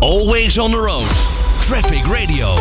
Always 0.00 0.58
on 0.58 0.70
the 0.70 0.76
road. 0.76 1.06
Traffic 1.60 2.02
Radio. 2.02 2.54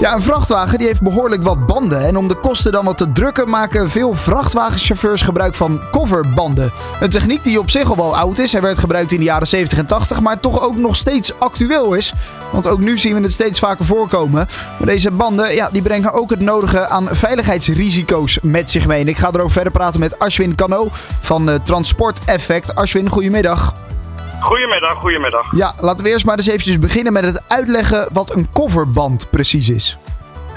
Ja, 0.00 0.14
een 0.14 0.22
vrachtwagen 0.22 0.78
die 0.78 0.86
heeft 0.86 1.02
behoorlijk 1.02 1.42
wat 1.42 1.66
banden. 1.66 2.00
En 2.00 2.16
om 2.16 2.28
de 2.28 2.34
kosten 2.34 2.72
dan 2.72 2.84
wat 2.84 2.98
te 2.98 3.12
drukken, 3.12 3.48
maken 3.48 3.90
veel 3.90 4.14
vrachtwagenchauffeurs 4.14 5.22
gebruik 5.22 5.54
van 5.54 5.82
coverbanden. 5.90 6.72
Een 7.00 7.08
techniek 7.08 7.44
die 7.44 7.58
op 7.58 7.70
zich 7.70 7.90
al 7.90 7.96
wel 7.96 8.16
oud 8.16 8.38
is. 8.38 8.52
Hij 8.52 8.60
werd 8.60 8.78
gebruikt 8.78 9.12
in 9.12 9.18
de 9.18 9.24
jaren 9.24 9.46
70 9.46 9.78
en 9.78 9.86
80, 9.86 10.20
maar 10.20 10.40
toch 10.40 10.60
ook 10.60 10.76
nog 10.76 10.96
steeds 10.96 11.38
actueel 11.38 11.94
is. 11.94 12.12
Want 12.52 12.66
ook 12.66 12.80
nu 12.80 12.98
zien 12.98 13.14
we 13.14 13.20
het 13.20 13.32
steeds 13.32 13.58
vaker 13.58 13.84
voorkomen. 13.84 14.46
Maar 14.78 14.86
deze 14.86 15.10
banden 15.10 15.54
ja, 15.54 15.68
die 15.72 15.82
brengen 15.82 16.12
ook 16.12 16.30
het 16.30 16.40
nodige 16.40 16.86
aan 16.86 17.08
veiligheidsrisico's 17.10 18.38
met 18.42 18.70
zich 18.70 18.86
mee. 18.86 19.00
En 19.00 19.08
ik 19.08 19.18
ga 19.18 19.28
erover 19.28 19.50
verder 19.50 19.72
praten 19.72 20.00
met 20.00 20.18
Ashwin 20.18 20.54
Kano 20.54 20.88
van 21.20 21.48
uh, 21.48 21.54
Transport 21.54 22.18
Effect. 22.24 22.74
Ashwin, 22.74 23.08
goedemiddag. 23.08 23.74
Goedemiddag, 24.40 24.98
goedemiddag. 24.98 25.56
Ja, 25.56 25.74
laten 25.80 26.04
we 26.04 26.10
eerst 26.10 26.24
maar 26.24 26.36
eens 26.36 26.46
eventjes 26.46 26.78
beginnen 26.78 27.12
met 27.12 27.24
het 27.24 27.42
uitleggen 27.48 28.08
wat 28.12 28.34
een 28.34 28.48
coverband 28.52 29.30
precies 29.30 29.68
is. 29.68 29.96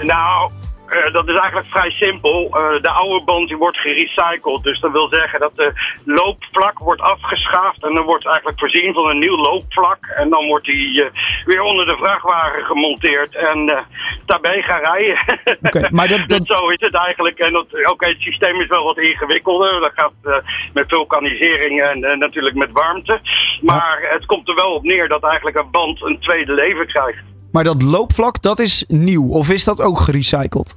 Nou, 0.00 0.50
uh, 0.90 1.12
dat 1.12 1.28
is 1.28 1.36
eigenlijk 1.36 1.68
vrij 1.70 1.90
simpel. 1.90 2.50
Uh, 2.52 2.82
de 2.82 2.90
oude 2.90 3.24
band 3.24 3.48
die 3.48 3.56
wordt 3.56 3.76
gerecycled. 3.76 4.62
Dus 4.62 4.80
dat 4.80 4.92
wil 4.92 5.08
zeggen 5.08 5.40
dat 5.40 5.56
de 5.56 5.72
loopvlak 6.04 6.78
wordt 6.78 7.00
afgeschaafd. 7.00 7.82
En 7.82 7.94
dan 7.94 8.04
wordt 8.04 8.26
eigenlijk 8.26 8.58
voorzien 8.58 8.94
van 8.94 9.08
een 9.08 9.18
nieuw 9.18 9.36
loopvlak. 9.36 10.06
En 10.16 10.28
dan 10.28 10.46
wordt 10.46 10.66
die 10.66 11.02
uh, 11.02 11.06
weer 11.44 11.62
onder 11.62 11.86
de 11.86 11.96
vrachtwagen 11.96 12.64
gemonteerd. 12.64 13.34
En 13.34 13.86
daarbij 14.26 14.62
gaan 14.62 14.80
rijden. 14.80 15.18
Okay, 15.62 15.88
maar 15.96 16.08
dat, 16.08 16.28
dat... 16.28 16.58
Zo 16.58 16.68
is 16.68 16.80
het 16.80 16.94
eigenlijk. 16.94 17.38
En 17.38 17.56
oké, 17.56 17.90
okay, 17.90 18.08
het 18.10 18.20
systeem 18.20 18.60
is 18.60 18.68
wel 18.68 18.84
wat 18.84 18.98
ingewikkelder. 18.98 19.80
Dat 19.80 19.92
gaat 19.94 20.42
met 20.72 20.84
vulkanisering 20.88 21.82
en 21.82 22.18
natuurlijk 22.18 22.56
met 22.56 22.70
warmte. 22.72 23.20
Maar 23.60 23.98
ja. 24.02 24.08
het 24.08 24.26
komt 24.26 24.48
er 24.48 24.54
wel 24.54 24.74
op 24.74 24.82
neer 24.82 25.08
dat 25.08 25.22
eigenlijk 25.22 25.56
een 25.56 25.70
band 25.70 26.02
een 26.02 26.20
tweede 26.20 26.52
leven 26.52 26.86
krijgt. 26.86 27.22
Maar 27.52 27.64
dat 27.64 27.82
loopvlak, 27.82 28.42
dat 28.42 28.58
is 28.58 28.84
nieuw. 28.88 29.28
Of 29.28 29.50
is 29.50 29.64
dat 29.64 29.82
ook 29.82 29.98
gerecycled? 29.98 30.76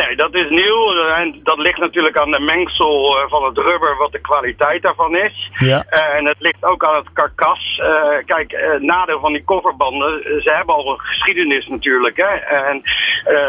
Nee, 0.00 0.16
dat 0.16 0.34
is 0.34 0.50
nieuw. 0.50 0.92
En 0.92 1.40
dat 1.42 1.58
ligt 1.58 1.78
natuurlijk 1.78 2.18
aan 2.18 2.30
de 2.30 2.40
mengsel 2.40 3.16
van 3.28 3.44
het 3.44 3.58
rubber, 3.58 3.96
wat 3.96 4.12
de 4.12 4.20
kwaliteit 4.20 4.82
daarvan 4.82 5.16
is. 5.16 5.50
Ja. 5.58 5.84
En 5.88 6.26
het 6.26 6.36
ligt 6.38 6.64
ook 6.64 6.84
aan 6.84 6.94
het 6.94 7.12
karkas. 7.12 7.80
Kijk, 8.26 8.78
nadeel 8.80 9.20
van 9.20 9.32
die 9.32 9.44
kofferbanden, 9.44 10.22
ze 10.42 10.50
hebben 10.52 10.74
al 10.74 10.92
een 10.92 11.00
geschiedenis 11.00 11.66
natuurlijk. 11.66 12.16
Hè? 12.16 12.34
En 12.68 12.80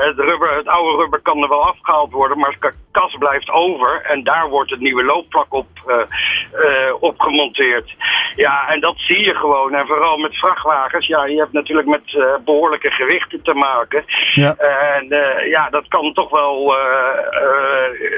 het, 0.05 0.17
rubber, 0.17 0.55
het 0.55 0.67
oude 0.67 0.97
rubber 0.97 1.19
kan 1.19 1.41
er 1.41 1.49
wel 1.49 1.67
afgehaald 1.67 2.11
worden, 2.11 2.37
maar 2.37 2.49
het 2.49 2.59
karkas 2.59 3.15
blijft 3.19 3.49
over. 3.49 4.01
En 4.01 4.23
daar 4.23 4.49
wordt 4.49 4.71
het 4.71 4.79
nieuwe 4.79 5.03
loopvlak 5.03 5.53
op, 5.53 5.67
uh, 5.87 5.95
uh, 6.53 6.93
op 6.99 7.19
gemonteerd. 7.19 7.95
Ja, 8.35 8.67
en 8.67 8.79
dat 8.79 8.95
zie 8.97 9.23
je 9.25 9.35
gewoon. 9.35 9.73
En 9.73 9.87
vooral 9.87 10.17
met 10.17 10.35
vrachtwagens, 10.35 11.07
ja, 11.07 11.25
je 11.25 11.37
hebt 11.37 11.51
natuurlijk 11.51 11.87
met 11.87 12.13
uh, 12.13 12.23
behoorlijke 12.45 12.91
gewichten 12.91 13.41
te 13.41 13.53
maken. 13.53 14.03
Ja. 14.33 14.55
En 14.55 15.07
ja, 15.49 15.69
dat 15.69 15.87
kan 15.87 16.13
toch 16.13 16.29
wel, 16.29 16.75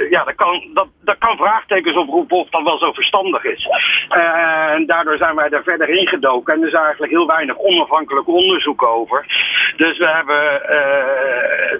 ja, 0.09 0.23
dat 0.23 0.35
kan, 0.35 0.69
dat, 0.73 0.87
dat 1.01 1.17
kan 1.17 1.37
vraagtekens 1.37 1.95
oproepen 1.95 2.37
of 2.37 2.49
dat 2.49 2.63
wel 2.63 2.77
zo 2.77 2.91
verstandig 2.91 3.43
is. 3.43 3.67
en 4.73 4.85
daardoor 4.85 5.17
zijn 5.17 5.35
wij 5.35 5.49
daar 5.49 5.63
verder 5.63 5.89
ingedoken. 5.89 6.53
En 6.53 6.61
er 6.61 6.67
is 6.67 6.73
eigenlijk 6.73 7.11
heel 7.11 7.27
weinig 7.27 7.57
onafhankelijk 7.57 8.27
onderzoek 8.27 8.83
over. 8.83 9.25
Dus 9.75 9.97
we 9.97 10.07
hebben 10.07 10.61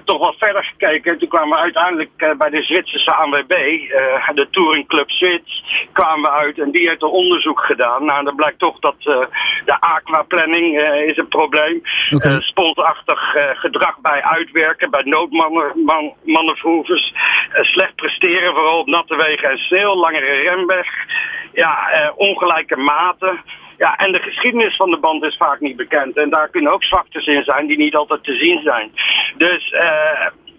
toch 0.06 0.20
wat 0.20 0.36
verder 0.38 0.64
gekeken. 0.64 1.18
Toen 1.18 1.30
kwamen 1.30 1.58
we 1.58 1.64
uiteindelijk 1.64 2.36
bij 2.38 2.50
de 2.50 2.64
Zwitserse 2.64 3.12
ANWB, 3.12 3.54
de 4.34 4.48
Touring 4.52 4.88
Club 4.88 5.10
Zwits, 5.10 5.64
kwamen 5.94 6.22
we 6.22 6.30
uit 6.30 6.60
en 6.60 6.72
die 6.72 6.88
heeft 6.88 7.02
een 7.02 7.10
onderzoek 7.10 7.60
gedaan. 7.60 8.06
Nou, 8.06 8.24
dan 8.24 8.36
blijkt 8.36 8.60
toch 8.60 8.80
dat 8.80 8.96
uh, 9.00 9.20
de 9.66 9.80
aquaplanning 9.80 10.80
uh, 10.80 11.08
is 11.08 11.18
een 11.18 11.28
probleem. 11.28 11.82
Okay. 12.10 12.32
Uh, 12.32 12.42
sponsachtig 12.42 13.36
gedrag 13.54 14.00
bij 14.00 14.24
uitwerken, 14.24 14.90
bij 14.90 15.04
noodmanoeuvres. 15.04 17.14
slecht 17.54 17.96
presteren, 17.96 18.54
vooral 18.54 18.80
op 18.80 18.88
natte 18.88 19.16
wegen 19.16 19.50
en 19.50 19.58
sneeuw, 19.58 19.96
langere 19.96 20.26
remweg. 20.26 20.88
Ja, 21.54 21.78
ongelijke 22.16 22.78
maten. 22.78 23.42
Ja, 23.78 23.98
en 23.98 24.12
de 24.12 24.20
geschiedenis 24.20 24.76
van 24.76 24.92
de 24.92 24.98
band 24.98 25.24
is 25.24 25.38
vaak 25.38 25.60
niet 25.60 25.76
bekend. 25.76 26.18
En 26.18 26.30
daar 26.30 26.50
kunnen 26.50 26.72
ook 26.72 26.84
zwaktes 26.84 27.26
in 27.26 27.44
zijn 27.44 27.68
die 27.68 27.78
niet 27.78 27.96
altijd 27.96 28.24
te 28.24 28.36
zien 28.36 28.62
zijn. 28.62 28.92
Dus 29.38 29.74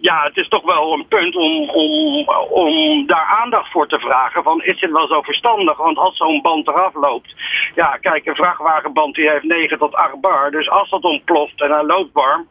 ja, 0.02 0.22
het 0.22 0.36
is 0.36 0.48
toch 0.48 0.62
wel 0.62 0.92
een 0.92 1.06
punt 1.08 1.36
om, 1.36 1.70
om, 1.70 2.28
om 2.50 3.06
daar 3.06 3.38
aandacht 3.42 3.70
voor 3.70 3.88
te 3.88 3.98
vragen. 3.98 4.42
Van, 4.42 4.62
is 4.62 4.80
dit 4.80 4.90
wel 4.90 5.06
zo 5.06 5.22
verstandig? 5.22 5.76
Want 5.76 5.98
als 5.98 6.16
zo'n 6.16 6.42
band 6.42 6.68
eraf 6.68 6.94
loopt... 6.94 7.34
Ja, 7.74 7.96
kijk, 8.00 8.26
een 8.26 8.34
vrachtwagenband 8.34 9.14
die 9.14 9.30
heeft 9.30 9.42
9 9.42 9.78
tot 9.78 9.94
8 9.94 10.20
bar. 10.20 10.50
Dus 10.50 10.70
als 10.70 10.90
dat 10.90 11.02
ontploft 11.02 11.60
en 11.60 11.70
hij 11.70 11.84
loopt 11.84 12.12
warm... 12.12 12.48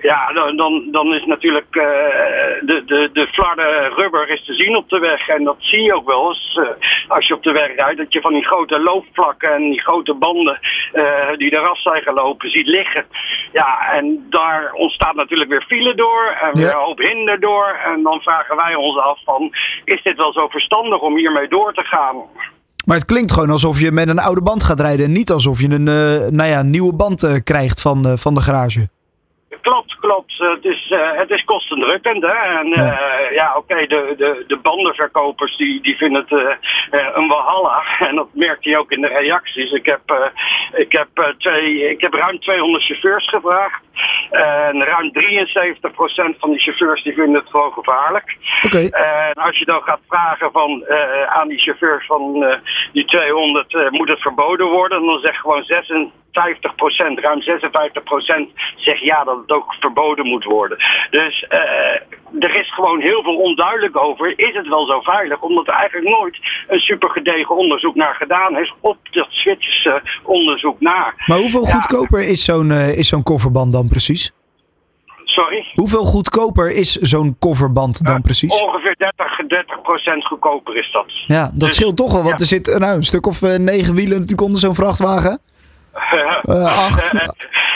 Ja, 0.00 0.32
dan, 0.32 0.56
dan, 0.56 0.88
dan 0.90 1.14
is 1.14 1.24
natuurlijk 1.24 1.74
uh, 1.76 1.84
de, 2.60 2.82
de, 2.86 3.10
de 3.12 3.26
flarde 3.26 3.92
rubber 3.96 4.28
is 4.28 4.44
te 4.44 4.54
zien 4.54 4.76
op 4.76 4.88
de 4.88 4.98
weg. 4.98 5.28
En 5.28 5.44
dat 5.44 5.56
zie 5.58 5.82
je 5.82 5.94
ook 5.94 6.06
wel 6.06 6.28
eens 6.28 6.58
uh, 6.60 6.68
als 7.08 7.26
je 7.26 7.34
op 7.34 7.42
de 7.42 7.52
weg 7.52 7.74
rijdt. 7.76 7.98
Dat 7.98 8.12
je 8.12 8.20
van 8.20 8.32
die 8.32 8.46
grote 8.46 8.80
loopvlakken 8.80 9.52
en 9.52 9.70
die 9.70 9.82
grote 9.82 10.14
banden 10.14 10.58
uh, 10.92 11.36
die 11.36 11.52
eraf 11.52 11.80
zijn 11.80 12.02
gelopen 12.02 12.50
ziet 12.50 12.66
liggen. 12.66 13.06
Ja, 13.52 13.90
en 13.92 14.26
daar 14.30 14.72
ontstaat 14.72 15.14
natuurlijk 15.14 15.50
weer 15.50 15.64
file 15.68 15.94
door. 15.94 16.36
En 16.40 16.54
weer 16.54 16.66
Ja. 16.66 16.83
Hoop 16.84 16.98
hinder 16.98 17.40
door. 17.40 17.80
En 17.84 18.02
dan 18.02 18.20
vragen 18.20 18.56
wij 18.56 18.74
ons 18.74 18.98
af 18.98 19.18
van, 19.24 19.50
is 19.84 20.02
dit 20.02 20.16
wel 20.16 20.32
zo 20.32 20.48
verstandig 20.48 21.00
om 21.00 21.16
hiermee 21.16 21.48
door 21.48 21.72
te 21.74 21.84
gaan? 21.84 22.16
Maar 22.86 22.96
het 22.96 23.06
klinkt 23.06 23.32
gewoon 23.32 23.50
alsof 23.50 23.80
je 23.80 23.92
met 23.92 24.08
een 24.08 24.18
oude 24.18 24.42
band 24.42 24.62
gaat 24.62 24.80
rijden. 24.80 25.06
En 25.06 25.12
niet 25.12 25.30
alsof 25.30 25.60
je 25.60 25.70
een 25.70 25.88
uh, 25.88 26.30
nou 26.30 26.48
ja, 26.48 26.62
nieuwe 26.62 26.94
band 26.94 27.22
uh, 27.22 27.34
krijgt 27.44 27.80
van, 27.80 28.06
uh, 28.06 28.12
van 28.16 28.34
de 28.34 28.40
garage. 28.40 28.88
Klopt, 29.60 29.96
klopt. 30.00 30.34
Het 30.38 30.64
is, 30.64 30.90
uh, 30.90 30.98
het 31.12 31.30
is 31.30 31.44
kostendrukkend. 31.44 32.22
Hè? 32.22 32.58
En 32.60 32.66
uh, 32.66 32.98
ja, 33.34 33.42
ja 33.42 33.56
oké, 33.56 33.72
okay, 33.72 33.86
de, 33.86 34.14
de, 34.16 34.44
de 34.46 34.56
bandenverkopers 34.56 35.56
die, 35.56 35.82
die 35.82 35.96
vinden 35.96 36.26
het 36.28 36.30
uh, 36.30 37.08
een 37.14 37.28
walhalla. 37.28 37.82
En 38.08 38.16
dat 38.16 38.28
merkt 38.32 38.64
hij 38.64 38.78
ook 38.78 38.90
in 38.90 39.00
de 39.00 39.08
reacties. 39.08 39.72
Ik 39.72 39.86
heb, 39.86 40.32
ik 40.72 40.92
heb, 40.92 41.34
twee, 41.38 41.90
ik 41.90 42.00
heb 42.00 42.14
ruim 42.14 42.40
200 42.40 42.84
chauffeurs 42.84 43.28
gevraagd. 43.28 43.82
En 44.30 44.84
ruim 44.84 45.10
73% 45.12 46.38
van 46.38 46.50
die 46.50 46.60
chauffeurs 46.60 47.02
die 47.02 47.14
vinden 47.14 47.40
het 47.40 47.50
gewoon 47.50 47.72
gevaarlijk. 47.72 48.36
Okay. 48.62 48.86
En 48.86 49.32
als 49.32 49.58
je 49.58 49.64
dan 49.64 49.82
gaat 49.82 50.00
vragen 50.08 50.52
van, 50.52 50.84
aan 51.26 51.48
die 51.48 51.58
chauffeurs 51.58 52.06
van 52.06 52.46
die 52.92 53.04
200, 53.04 53.90
moet 53.90 54.08
het 54.08 54.20
verboden 54.20 54.66
worden? 54.66 55.06
Dan 55.06 55.20
zegt 55.20 55.38
gewoon 55.38 55.64
56 55.64 56.22
50%, 56.34 57.20
ruim 57.20 57.40
56% 57.40 57.44
zegt 58.76 59.00
ja 59.00 59.24
dat 59.24 59.36
het 59.36 59.50
ook 59.50 59.74
verboden 59.80 60.26
moet 60.26 60.44
worden. 60.44 60.78
Dus 61.10 61.46
er 62.40 62.56
is 62.56 62.74
gewoon 62.74 63.00
heel 63.00 63.22
onduidelijk 63.32 63.96
over. 63.96 64.32
Is 64.36 64.54
het 64.54 64.68
wel 64.68 64.86
zo 64.86 65.00
veilig? 65.00 65.40
Omdat 65.40 65.66
er 65.66 65.74
eigenlijk 65.74 66.16
nooit 66.18 66.38
een 66.68 66.80
supergedegen 66.80 67.56
onderzoek 67.56 67.94
naar 67.94 68.14
gedaan 68.14 68.58
is 68.58 68.74
op 68.80 68.96
dat 69.10 69.26
Zwitserse 69.30 70.02
onderzoek 70.22 70.80
na. 70.80 71.14
Maar 71.26 71.38
hoeveel 71.38 71.64
goedkoper 71.64 72.28
is 72.28 72.44
zo'n 72.44 72.70
uh, 72.70 72.98
is 72.98 73.08
zo'n 73.08 73.22
kofferband 73.22 73.72
dan 73.72 73.88
precies? 73.88 74.32
Sorry? 75.34 75.66
Hoeveel 75.74 76.04
goedkoper 76.04 76.70
is 76.70 76.92
zo'n 76.92 77.36
coverband 77.38 78.04
dan 78.04 78.16
uh, 78.16 78.20
precies? 78.20 78.62
Ongeveer 78.62 78.94
30, 78.96 80.16
30% 80.16 80.18
goedkoper 80.18 80.76
is 80.76 80.92
dat. 80.92 81.06
Ja, 81.26 81.44
dat 81.44 81.60
dus, 81.60 81.74
scheelt 81.74 81.96
toch 81.96 82.12
wel, 82.12 82.22
want 82.22 82.34
ja. 82.34 82.40
er 82.40 82.46
zit 82.46 82.78
nou, 82.78 82.96
een 82.96 83.02
stuk 83.02 83.26
of 83.26 83.42
uh, 83.42 83.56
negen 83.56 83.94
wielen 83.94 84.14
natuurlijk 84.14 84.40
onder 84.40 84.60
zo'n 84.60 84.74
vrachtwagen. 84.74 85.40
Uh, 86.44 86.78
acht, 86.86 87.12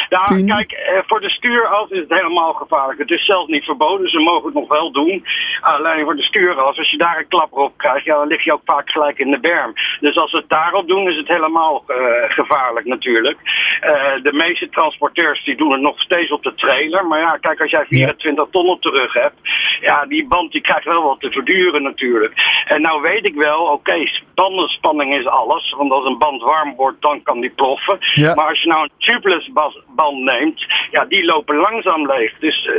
nou, 0.09 0.27
tien. 0.27 0.47
kijk, 0.47 1.03
voor 1.07 1.21
de 1.21 1.28
stuuras 1.38 1.91
is 1.91 1.99
het 1.99 2.19
helemaal 2.19 2.53
gevaarlijk. 2.53 2.99
Het 2.99 3.10
is 3.10 3.25
zelfs 3.25 3.49
niet 3.49 3.65
verboden, 3.65 4.10
ze 4.10 4.19
mogen 4.19 4.44
het 4.44 4.54
nog 4.54 4.69
wel 4.69 4.91
doen. 4.93 5.25
Alleen 5.60 6.04
voor 6.04 6.16
de 6.16 6.22
stuuras, 6.22 6.78
als 6.78 6.91
je 6.91 6.97
daar 6.97 7.19
een 7.19 7.28
klapper 7.28 7.59
op 7.59 7.76
krijgt, 7.76 8.04
ja, 8.04 8.16
dan 8.16 8.26
lig 8.26 8.44
je 8.44 8.53
ook 8.53 8.62
vaak 8.65 8.91
gelijk 8.91 9.19
in 9.19 9.31
de 9.31 9.41
berm. 9.41 9.72
Dus 10.00 10.16
als 10.16 10.31
ze 10.31 10.37
het 10.37 10.49
daarop 10.49 10.88
doen, 10.88 11.09
is 11.09 11.16
het 11.16 11.28
helemaal 11.28 11.84
uh, 11.88 11.97
gevaarlijk 12.28 12.87
natuurlijk. 12.87 13.38
Uh, 13.84 14.23
de 14.23 14.32
meeste 14.32 14.69
transporteurs 14.69 15.44
die 15.44 15.56
doen 15.56 15.73
het 15.73 15.81
nog 15.81 16.00
steeds 16.00 16.31
op 16.31 16.43
de 16.43 16.55
trailer. 16.55 17.06
Maar 17.06 17.20
ja, 17.20 17.37
kijk, 17.37 17.61
als 17.61 17.70
jij 17.70 17.84
24 17.88 18.44
ja. 18.44 18.50
ton 18.50 18.69
op 18.69 18.82
de 18.82 18.91
rug 18.91 19.12
hebt, 19.12 19.41
ja, 19.81 20.06
die 20.06 20.26
band 20.29 20.52
die 20.52 20.61
krijgt 20.61 20.84
wel 20.84 21.02
wat 21.02 21.20
te 21.20 21.31
verduren 21.31 21.82
natuurlijk. 21.82 22.32
En 22.64 22.82
nou 22.82 23.02
weet 23.02 23.26
ik 23.26 23.34
wel, 23.34 23.61
oké, 23.62 23.73
okay, 23.73 24.23
bandenspanning 24.34 25.14
is 25.14 25.26
alles. 25.26 25.75
Want 25.76 25.93
als 25.93 26.06
een 26.06 26.19
band 26.19 26.43
warm 26.43 26.75
wordt, 26.76 27.02
dan 27.02 27.23
kan 27.23 27.41
die 27.41 27.50
ploffen. 27.50 27.99
Ja. 28.14 28.34
Maar 28.34 28.49
als 28.49 28.62
je 28.62 28.69
nou 28.69 28.82
een 28.82 28.91
tubeless 28.99 29.50
band 29.94 30.19
neemt, 30.19 30.67
ja, 30.91 31.05
die 31.05 31.25
lopen 31.33 31.57
langzaam 31.57 32.07
leeg. 32.07 32.33
Dus 32.39 32.59
uh, 32.67 32.73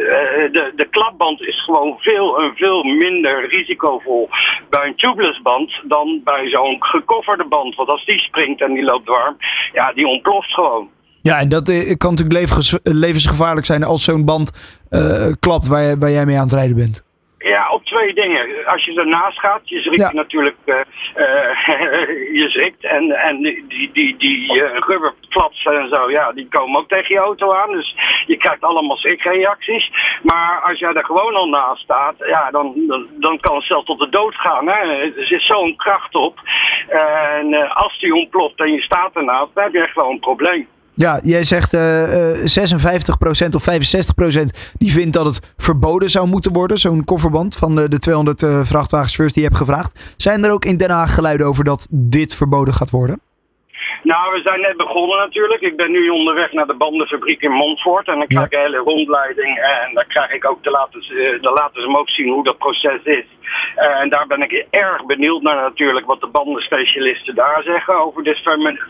de, 0.57 0.71
de 0.75 0.87
klapband 0.89 1.41
is 1.41 1.63
gewoon 1.63 1.95
veel 1.99 2.41
en 2.41 2.51
veel 2.55 2.83
minder 2.83 3.49
risicovol 3.49 4.29
bij 4.69 4.87
een 4.87 4.95
tubeless 4.95 5.41
band 5.41 5.71
dan 5.83 6.21
bij 6.23 6.49
zo'n 6.49 6.83
gekofferde 6.83 7.45
band. 7.45 7.75
Want 7.75 7.89
als 7.89 8.05
die 8.05 8.19
springt 8.19 8.61
en 8.61 8.73
die 8.73 8.83
loopt 8.83 9.07
warm, 9.07 9.37
ja, 9.73 9.93
die 9.93 10.07
ontploft 10.07 10.53
gewoon. 10.53 10.89
Ja, 11.21 11.39
en 11.39 11.49
dat 11.49 11.69
uh, 11.69 11.97
kan 11.97 12.09
natuurlijk 12.09 12.39
levens, 12.39 12.79
levensgevaarlijk 12.83 13.65
zijn 13.65 13.83
als 13.83 14.03
zo'n 14.03 14.25
band 14.25 14.47
uh, 14.89 15.33
klapt 15.39 15.67
waar, 15.67 15.97
waar 15.99 16.11
jij 16.11 16.25
mee 16.25 16.35
aan 16.35 16.49
het 16.49 16.53
rijden 16.53 16.75
bent. 16.75 17.07
Ja, 17.37 17.69
op 17.71 17.85
twee 17.85 18.13
dingen. 18.13 18.48
Als 18.69 18.85
je 18.85 18.93
ernaast 18.93 19.39
gaat, 19.39 19.61
je 19.63 19.81
schrikt 19.81 20.01
ja. 20.01 20.11
natuurlijk, 20.11 20.57
uh, 20.65 20.75
uh, 21.15 22.35
je 22.41 22.45
schrikt 22.49 22.83
en, 22.83 23.11
en 23.11 23.41
die, 23.41 23.91
die, 23.93 24.17
die 24.17 24.55
uh, 24.55 24.75
en 25.63 25.89
zo, 25.89 26.11
ja, 26.11 26.31
die 26.31 26.47
komen 26.47 26.79
ook 26.79 26.89
tegen 26.89 27.15
je 27.15 27.21
auto 27.21 27.53
aan. 27.53 27.71
Dus 27.71 27.95
je 28.25 28.37
krijgt 28.37 28.61
allemaal 28.61 28.97
schrikreacties. 28.97 29.91
Maar 30.23 30.61
als 30.61 30.79
jij 30.79 30.93
er 30.93 31.05
gewoon 31.05 31.35
al 31.35 31.49
naast 31.49 31.83
staat, 31.83 32.15
ja, 32.17 32.51
dan, 32.51 32.73
dan, 32.87 33.07
dan 33.19 33.39
kan 33.39 33.55
het 33.55 33.65
zelfs 33.65 33.85
tot 33.85 33.99
de 33.99 34.09
dood 34.09 34.35
gaan. 34.35 34.67
Hè? 34.67 34.79
Er 35.17 35.25
zit 35.25 35.41
zo'n 35.41 35.75
kracht 35.75 36.15
op. 36.15 36.39
En 36.87 37.53
uh, 37.53 37.75
als 37.75 37.99
die 37.99 38.13
ontploft 38.13 38.59
en 38.59 38.73
je 38.73 38.81
staat 38.81 39.15
ernaast, 39.15 39.49
dan 39.53 39.63
heb 39.63 39.73
je 39.73 39.83
echt 39.83 39.95
wel 39.95 40.09
een 40.09 40.19
probleem. 40.19 40.67
Ja, 41.05 41.19
jij 41.23 41.43
zegt 41.43 41.73
uh, 41.73 41.81
56% 41.81 43.55
of 43.55 43.65
65% 43.69 44.43
die 44.77 44.91
vindt 44.91 45.13
dat 45.13 45.25
het 45.25 45.53
verboden 45.57 46.09
zou 46.09 46.27
moeten 46.27 46.53
worden. 46.53 46.77
Zo'n 46.77 47.03
kofferband 47.03 47.57
van 47.57 47.75
de, 47.75 47.89
de 47.89 47.99
200 47.99 48.41
uh, 48.41 48.49
vrachtwagenchauffeurs 48.63 49.33
die 49.33 49.43
je 49.43 49.47
hebt 49.47 49.61
gevraagd. 49.61 50.13
Zijn 50.17 50.43
er 50.43 50.51
ook 50.51 50.65
in 50.65 50.77
Den 50.77 50.89
Haag 50.89 51.13
geluiden 51.13 51.47
over 51.47 51.63
dat 51.63 51.87
dit 51.89 52.35
verboden 52.35 52.73
gaat 52.73 52.89
worden? 52.89 53.21
Nou, 54.03 54.33
we 54.33 54.41
zijn 54.41 54.61
net 54.61 54.77
begonnen 54.77 55.17
natuurlijk. 55.17 55.61
Ik 55.61 55.75
ben 55.75 55.91
nu 55.91 56.09
onderweg 56.09 56.51
naar 56.51 56.67
de 56.67 56.73
bandenfabriek 56.73 57.41
in 57.41 57.51
Montfort. 57.51 58.07
En 58.07 58.17
dan 58.17 58.27
krijg 58.27 58.45
ik 58.45 58.53
een 58.53 58.59
hele 58.59 58.77
rondleiding. 58.77 59.57
En 59.57 59.93
dan 59.93 60.07
krijg 60.07 60.31
ik 60.31 60.49
ook 60.49 60.63
te 60.63 60.69
laten, 60.69 61.03
dan 61.41 61.53
laten 61.53 61.81
ze 61.81 61.89
me 61.89 61.97
ook 61.97 62.09
zien 62.09 62.33
hoe 62.33 62.43
dat 62.43 62.57
proces 62.57 63.03
is. 63.03 63.25
En 63.75 64.09
daar 64.09 64.27
ben 64.27 64.41
ik 64.41 64.65
erg 64.69 65.05
benieuwd 65.05 65.41
naar 65.41 65.55
natuurlijk 65.55 66.05
wat 66.05 66.21
de 66.21 66.27
bandenspecialisten 66.27 67.35
daar 67.35 67.61
zeggen 67.63 67.99
over 67.99 68.23
dit 68.23 68.41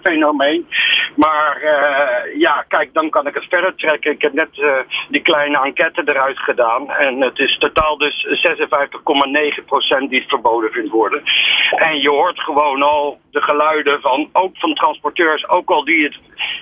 fenomeen. 0.02 0.68
Maar 1.16 1.62
uh, 1.64 2.40
ja, 2.40 2.66
kijk, 2.68 2.94
dan 2.94 3.10
kan 3.10 3.28
ik 3.28 3.34
het 3.34 3.46
verder 3.50 3.76
trekken. 3.76 4.12
Ik 4.12 4.22
heb 4.22 4.34
net 4.34 4.58
uh, 4.58 4.76
die 5.10 5.22
kleine 5.22 5.64
enquête 5.64 6.02
eruit 6.06 6.40
gedaan. 6.40 6.92
En 6.92 7.22
het 7.22 7.40
is 7.40 7.58
totaal 7.58 7.98
dus 7.98 8.26
56,9% 8.28 10.10
die 10.10 10.20
het 10.20 10.30
verboden 10.30 10.72
vindt 10.72 10.92
worden. 10.92 11.24
En 11.72 12.02
je 12.02 12.10
hoort 12.10 12.40
gewoon 12.40 12.82
al 12.82 13.20
de 13.32 13.42
geluiden 13.42 14.02
van, 14.02 14.30
ook 14.32 14.58
van 14.58 14.74
transporteurs, 14.74 15.50
ook 15.50 15.70
al 15.70 15.84
die 15.84 16.04
het 16.04 16.18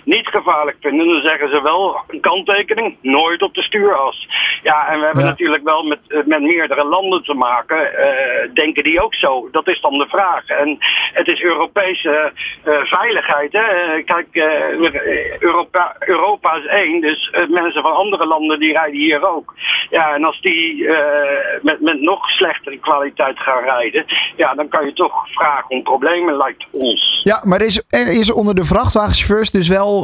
niet 0.07 0.27
gevaarlijk 0.27 0.77
vinden, 0.79 1.07
dan 1.07 1.21
zeggen 1.21 1.49
ze 1.49 1.61
wel 1.61 2.01
een 2.07 2.19
kanttekening, 2.19 2.97
nooit 3.01 3.41
op 3.41 3.53
de 3.53 3.61
stuuras. 3.61 4.27
Ja, 4.63 4.87
en 4.87 4.99
we 4.99 5.05
hebben 5.05 5.23
ja. 5.23 5.29
natuurlijk 5.29 5.63
wel 5.63 5.83
met, 5.83 5.99
met 6.25 6.41
meerdere 6.41 6.85
landen 6.85 7.23
te 7.23 7.33
maken. 7.33 7.77
Uh, 7.77 8.53
denken 8.53 8.83
die 8.83 9.03
ook 9.03 9.15
zo? 9.15 9.47
Dat 9.51 9.67
is 9.67 9.81
dan 9.81 9.97
de 9.97 10.07
vraag. 10.07 10.47
En 10.47 10.77
het 11.13 11.27
is 11.27 11.41
Europese 11.41 12.31
uh, 12.65 12.73
veiligheid. 12.83 13.51
Hè? 13.51 14.01
Kijk, 14.03 14.27
uh, 14.31 14.53
Europa, 15.39 15.95
Europa 15.99 16.55
is 16.55 16.65
één, 16.65 17.01
dus 17.01 17.31
mensen 17.49 17.81
van 17.81 17.95
andere 17.95 18.25
landen 18.27 18.59
die 18.59 18.73
rijden 18.73 18.99
hier 18.99 19.29
ook. 19.29 19.53
Ja, 19.89 20.13
en 20.13 20.23
als 20.23 20.41
die 20.41 20.89
met, 21.61 21.81
met 21.81 22.01
nog 22.01 22.29
slechtere 22.29 22.77
kwaliteit 22.77 23.39
gaan 23.39 23.63
rijden, 23.63 24.05
ja, 24.35 24.53
dan 24.53 24.67
kan 24.67 24.85
je 24.85 24.93
toch 24.93 25.27
vragen 25.29 25.69
om 25.69 25.83
problemen, 25.83 26.37
lijkt 26.37 26.65
ons. 26.71 27.21
Ja, 27.23 27.41
maar 27.43 27.59
er 27.59 27.65
is, 27.65 27.83
er 27.89 28.19
is 28.19 28.31
onder 28.31 28.55
de 28.55 28.63
vrachtwagenchauffeurs 28.63 29.51
dus 29.51 29.67
wel 29.67 29.96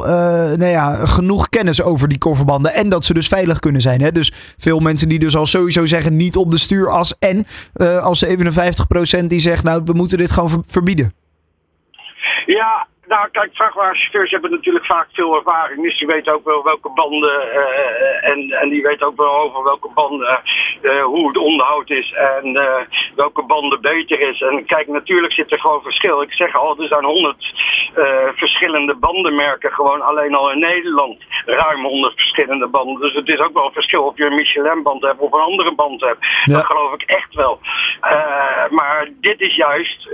nou 0.57 0.65
ja, 0.65 1.05
genoeg 1.05 1.49
kennis 1.49 1.81
over 1.81 2.07
die 2.07 2.17
kofferbanden 2.17 2.73
en 2.73 2.89
dat 2.89 3.05
ze 3.05 3.13
dus 3.13 3.27
veilig 3.27 3.59
kunnen 3.59 3.81
zijn. 3.81 4.01
Hè? 4.01 4.11
Dus 4.11 4.31
veel 4.57 4.79
mensen 4.79 5.09
die 5.09 5.19
dus 5.19 5.35
al 5.35 5.45
sowieso 5.45 5.85
zeggen 5.85 6.15
niet 6.15 6.35
op 6.35 6.51
de 6.51 6.57
stuuras 6.57 7.17
en 7.19 7.45
uh, 7.75 7.97
als 7.97 8.25
57% 8.25 9.25
die 9.25 9.39
zegt, 9.39 9.63
nou, 9.63 9.81
we 9.85 9.93
moeten 9.93 10.17
dit 10.17 10.31
gewoon 10.31 10.63
verbieden? 10.67 11.13
Ja, 12.45 12.87
nou, 13.13 13.29
kijk, 13.31 13.49
vrachtwagenchauffeurs 13.53 14.31
hebben 14.31 14.51
natuurlijk 14.51 14.85
vaak 14.85 15.07
veel 15.11 15.35
ervaring. 15.35 15.81
Dus 15.81 15.99
die 15.99 16.07
weten 16.07 16.33
ook 16.33 16.45
wel 16.45 16.63
welke 16.63 16.89
banden. 16.89 17.41
Uh, 17.61 18.29
en, 18.31 18.51
en 18.51 18.69
die 18.69 18.81
weten 18.81 19.07
ook 19.07 19.17
wel 19.17 19.35
over 19.35 19.63
welke 19.63 19.89
banden. 19.93 20.41
Uh, 20.81 21.03
hoe 21.03 21.27
het 21.27 21.37
onderhoud 21.37 21.89
is. 21.89 22.11
En 22.11 22.45
uh, 22.55 22.81
welke 23.15 23.43
banden 23.43 23.81
beter 23.81 24.19
is. 24.19 24.41
En 24.41 24.65
kijk, 24.65 24.87
natuurlijk 24.87 25.33
zit 25.33 25.51
er 25.51 25.59
gewoon 25.59 25.81
verschil. 25.81 26.21
Ik 26.21 26.33
zeg 26.33 26.55
al, 26.55 26.79
er 26.79 26.87
zijn 26.87 27.03
honderd 27.03 27.51
verschillende 28.35 28.95
bandenmerken. 28.95 29.71
Gewoon 29.71 30.01
alleen 30.01 30.35
al 30.35 30.51
in 30.51 30.59
Nederland. 30.59 31.17
Ruim 31.45 31.83
honderd 31.83 32.13
verschillende 32.15 32.67
banden. 32.67 33.01
Dus 33.01 33.13
het 33.13 33.27
is 33.27 33.39
ook 33.39 33.53
wel 33.53 33.65
een 33.65 33.73
verschil 33.73 34.03
of 34.03 34.17
je 34.17 34.25
een 34.25 34.35
Michelin-band 34.35 35.01
hebt 35.01 35.19
of 35.19 35.33
een 35.33 35.39
andere 35.39 35.75
band 35.75 36.01
hebt. 36.01 36.25
Ja. 36.45 36.53
Dat 36.53 36.65
geloof 36.65 36.93
ik 36.93 37.01
echt 37.01 37.33
wel. 37.33 37.59
maar 38.69 39.09
dit 39.21 39.41
is 39.41 39.55
juist 39.55 40.09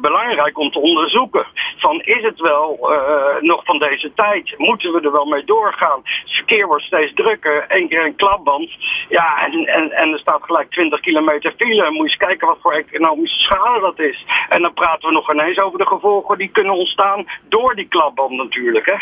belangrijk 0.00 0.58
om 0.58 0.70
te 0.70 0.78
onderzoeken. 0.78 1.46
Van 1.76 2.00
is 2.00 2.22
het 2.22 2.31
wel 2.40 2.78
uh, 2.92 3.40
nog 3.40 3.64
van 3.64 3.78
deze 3.78 4.12
tijd? 4.14 4.54
Moeten 4.56 4.92
we 4.92 5.00
er 5.00 5.12
wel 5.12 5.24
mee 5.24 5.44
doorgaan? 5.44 6.00
Het 6.02 6.32
verkeer 6.32 6.66
wordt 6.66 6.84
steeds 6.84 7.14
drukker. 7.14 7.64
Eén 7.68 7.88
keer 7.88 8.04
een 8.04 8.16
klapband. 8.16 8.70
Ja, 9.08 9.46
en, 9.46 9.66
en, 9.66 9.90
en 9.90 10.12
er 10.12 10.18
staat 10.18 10.42
gelijk 10.42 10.70
20 10.70 11.00
kilometer 11.00 11.54
file. 11.56 11.90
Moet 11.90 11.96
je 11.96 12.02
eens 12.02 12.16
kijken 12.16 12.46
wat 12.46 12.58
voor 12.62 12.72
economische 12.72 13.38
schade 13.38 13.80
dat 13.80 13.98
is. 13.98 14.24
En 14.48 14.62
dan 14.62 14.72
praten 14.72 15.08
we 15.08 15.14
nog 15.14 15.32
ineens 15.32 15.58
over 15.58 15.78
de 15.78 15.86
gevolgen 15.86 16.38
die 16.38 16.48
kunnen 16.48 16.74
ontstaan 16.74 17.26
door 17.48 17.74
die 17.74 17.88
klapband 17.88 18.30
natuurlijk. 18.30 18.86
Hè. 18.86 18.96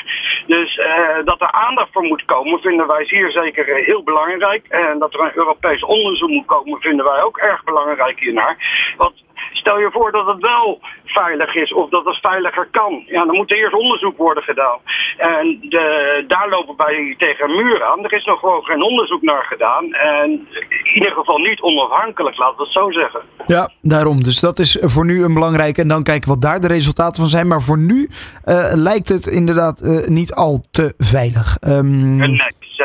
Dus 0.46 0.76
uh, 0.76 1.24
dat 1.24 1.40
er 1.40 1.52
aandacht 1.52 1.92
voor 1.92 2.02
moet 2.02 2.24
komen 2.24 2.60
vinden 2.60 2.86
wij 2.86 3.04
hier 3.08 3.30
zeker 3.30 3.76
heel 3.76 4.02
belangrijk. 4.02 4.66
En 4.68 4.98
dat 4.98 5.14
er 5.14 5.20
een 5.20 5.32
Europees 5.34 5.84
onderzoek 5.84 6.28
moet 6.28 6.46
komen 6.46 6.80
vinden 6.80 7.04
wij 7.04 7.22
ook 7.22 7.38
erg 7.38 7.64
belangrijk 7.64 8.18
hiernaar. 8.20 8.56
Want 8.96 9.22
Stel 9.60 9.78
je 9.78 9.90
voor 9.92 10.12
dat 10.12 10.26
het 10.26 10.40
wel 10.40 10.80
veilig 11.04 11.54
is 11.54 11.72
of 11.72 11.90
dat 11.90 12.04
het 12.04 12.18
veiliger 12.20 12.68
kan. 12.70 13.02
Ja, 13.06 13.24
dan 13.24 13.36
moet 13.36 13.50
er 13.50 13.58
eerst 13.58 13.74
onderzoek 13.74 14.16
worden 14.16 14.42
gedaan. 14.42 14.78
En 15.16 15.58
de, 15.60 15.84
daar 16.28 16.48
lopen 16.48 16.74
wij 16.76 17.14
tegen 17.18 17.44
een 17.44 17.56
muur 17.56 17.84
aan. 17.84 18.04
Er 18.04 18.12
is 18.12 18.24
nog 18.24 18.40
gewoon 18.40 18.64
geen 18.64 18.82
onderzoek 18.82 19.22
naar 19.22 19.44
gedaan. 19.44 19.92
En 19.92 20.30
in 20.30 20.94
ieder 20.94 21.12
geval 21.12 21.38
niet 21.38 21.60
onafhankelijk, 21.60 22.36
laten 22.38 22.56
we 22.56 22.62
het 22.62 22.72
zo 22.72 22.90
zeggen. 22.90 23.20
Ja, 23.46 23.70
daarom. 23.82 24.22
Dus 24.22 24.40
dat 24.40 24.58
is 24.58 24.78
voor 24.80 25.04
nu 25.04 25.24
een 25.24 25.34
belangrijke. 25.34 25.80
En 25.80 25.88
dan 25.88 26.02
kijken 26.02 26.28
wat 26.28 26.42
daar 26.42 26.60
de 26.60 26.66
resultaten 26.66 27.20
van 27.20 27.30
zijn. 27.30 27.48
Maar 27.48 27.62
voor 27.62 27.78
nu 27.78 28.08
uh, 28.44 28.70
lijkt 28.74 29.08
het 29.08 29.26
inderdaad 29.26 29.82
uh, 29.82 30.06
niet 30.06 30.34
al 30.34 30.60
te 30.70 30.94
veilig. 30.98 31.56
Um, 31.60 32.16
nee, 32.16 32.38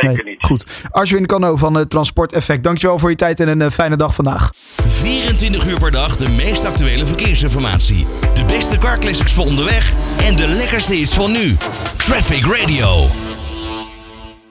zeker 0.10 0.24
nee, 0.24 0.34
niet. 0.34 0.46
Goed. 0.46 0.64
Arjwin 0.92 1.26
Kano 1.26 1.56
van 1.56 1.78
uh, 1.78 1.84
Transport 1.84 2.32
Effect. 2.32 2.64
Dankjewel 2.64 3.00
voor 3.00 3.10
je 3.10 3.16
tijd 3.16 3.40
en 3.40 3.60
een 3.60 3.72
fijne 3.72 3.96
dag 3.96 4.16
vandaag. 4.16 4.52
24 4.88 5.66
uur 5.66 5.80
per 5.80 5.92
dag 5.92 6.16
de 6.16 6.30
meest 6.30 6.66
actuele 6.66 7.06
verkeersinformatie. 7.06 8.06
De 8.34 8.44
beste 8.44 8.78
car 8.78 9.00
classics 9.00 9.34
voor 9.34 9.46
onderweg 9.46 9.94
en 10.18 10.36
de 10.36 10.48
lekkerste 10.48 10.98
is 10.98 11.14
van 11.14 11.32
nu. 11.32 11.58
Traffic 11.98 12.46
Radio. 12.46 13.25